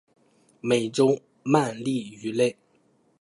[0.61, 1.09] 美洲
[1.43, 2.57] 鳗鲡鱼类。